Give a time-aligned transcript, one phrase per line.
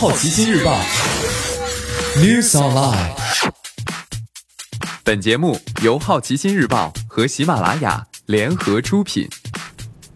[0.00, 0.80] 好奇心日报
[2.16, 3.12] News Online。
[5.04, 9.28] 本节目由好奇心日报和喜马拉雅联合出品。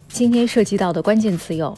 [0.08, 1.76] 今天涉及到的关键词有：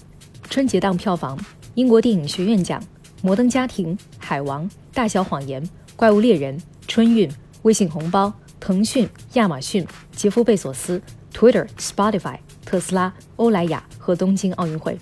[0.49, 1.37] 春节档票房、
[1.75, 2.81] 英国电影学院奖、
[3.22, 7.29] 摩登家庭、海王、大小谎言、怪物猎人、春运、
[7.63, 9.85] 微信红包、腾讯、亚马逊、
[10.15, 11.03] 杰夫贝索斯、
[11.35, 14.97] Twitter、Spotify、特斯拉、欧莱雅和东京奥运会。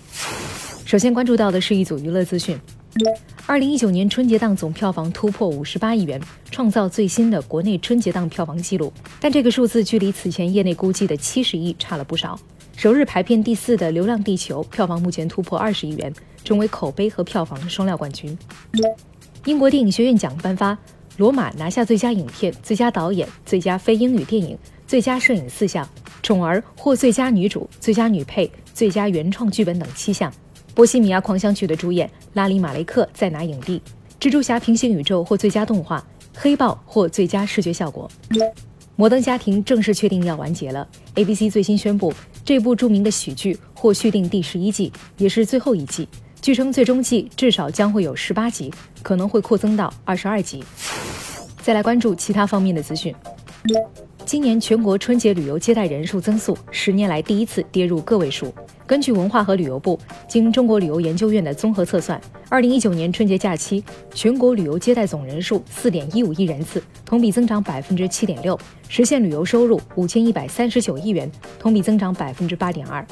[0.87, 2.59] 首先关注到的是一组娱乐资讯。
[3.45, 8.91] 二零一九年春节档总票房突破五十八亿元，创造最新的国内春节档票房纪录。
[9.19, 12.39] 但这个数字距离此前业内估计的七十亿差了不少。
[12.77, 16.13] 首日排片第四的《流浪地球》票房目前突破二十亿元，
[16.45, 18.37] 成为口碑和票房双料冠军。
[19.43, 20.73] 英国电影学院奖颁发，
[21.17, 25.85] 《罗马》拿下最佳影片、最佳导演、最佳非英语电影、最佳摄影四项，
[26.23, 30.31] 《宠儿》获最佳女主、最佳女配、最佳原创剧本等七项。
[30.75, 33.81] 《波西米亚狂想曲》的主演拉里·马雷克再拿影帝，
[34.21, 35.99] 《蜘蛛侠：平行宇宙》获最佳动画，
[36.37, 38.11] 《黑豹》获最佳视觉效果。
[38.97, 40.85] 《摩登家庭》正式确定要完结了。
[41.13, 46.05] ABC 最新宣布，这部著名的喜剧或续订第十一季，也是最后一季。
[46.41, 48.69] 据称，最终季至少将会有十八集，
[49.01, 50.61] 可能会扩增到二十二集。
[51.61, 53.15] 再来关注其他方面的资讯。
[54.25, 58.51] 今年全国春节旅游接待人数增速十年来第一次跌入个位数。
[58.87, 63.83] 根据文化和旅游部经中国旅游研究院的综合测算，二零一九年春节假期
[64.15, 68.59] 全国旅游接待总人数四点一五亿人次，同比增长百分之七点六，
[68.89, 73.05] 实现旅游收入五千一百三十九亿元，同比增长百分之八点二。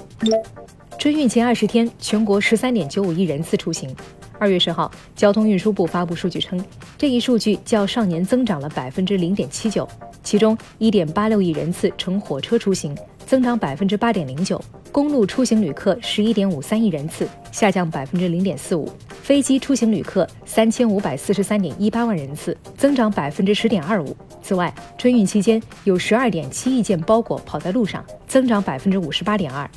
[0.97, 3.95] 春运前二十天，全国十三点九五亿人次出行。
[4.43, 6.61] 二月十号，交通运输部发布数据称，
[6.97, 9.87] 这一数据较上年增长了百分之零点七九。
[10.21, 12.93] 其中，一点八六亿人次乘火车出行，
[13.25, 14.57] 增长百分之八点零九；
[14.91, 18.85] 公路出行旅客十一点五三亿人次，下降百分之零点四五；
[19.21, 24.13] 飞机出行旅客三千五百四十三点一八万人次，增长百分之十点二五。
[24.41, 29.69] 此外，春运期间有十二点七亿件包裹跑在路上，增长百分之五十八点二。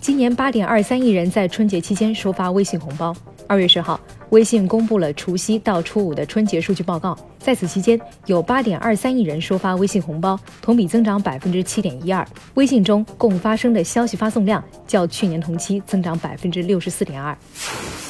[0.00, 3.12] 今年八点二三亿人在春节期间收发微信红包。
[3.48, 3.98] 二月十号，
[4.30, 7.16] 微信公布了除夕到初五的春节数据报告。
[7.38, 12.26] 在此期间，有八点二三亿人收发微信红包，同比增长百分之七点一二。
[12.54, 17.36] 微信中共发生的消息发送量较去年同期增长百分之六十四点二。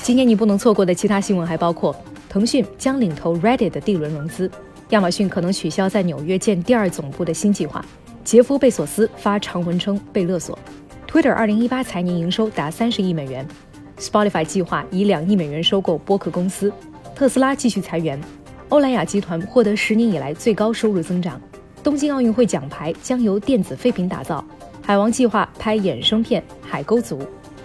[0.02, 1.94] 今年你不能错过的其他新闻还包括：
[2.28, 4.48] 腾讯将领投 Reddit 的 D 轮融资；
[4.90, 7.80] 亚马逊可能取消在纽约建第二总部的新计划；
[8.24, 10.58] 杰夫·贝索斯发长文称被勒索
[11.06, 13.46] ；Twitter 二零一八财年营收达三十亿美元。
[13.98, 16.72] Spotify 计划以两亿美元收购播客公司，
[17.14, 18.20] 特斯拉继续裁员，
[18.68, 21.40] 欧莱雅集团获得十年以来最高收入增长，
[21.82, 24.44] 东京奥运会奖牌将由电子废品打造，
[24.82, 27.18] 海王计划拍衍生片《海沟族》，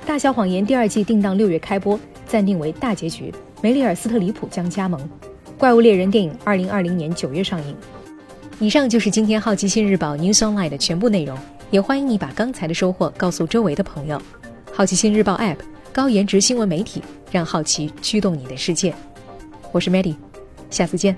[0.06, 5.00] 大小谎言第二季定档六月开播，暂定为大结局，梅丽尔·斯特里普将加盟，
[5.58, 7.75] 怪物猎人电影二零二零年九月上映。
[8.59, 11.38] 以上就是今天好奇心日报 News Online 的全部内容，
[11.72, 14.22] 也欢迎你把刚才的收获告诉周围的朋友。
[14.72, 15.70] 好奇心日报 App。
[15.94, 18.96] 高颜值新闻媒体，让好奇驱动你的世界。
[19.74, 20.16] 我是 Maddie，
[20.69, 21.18] 下次见。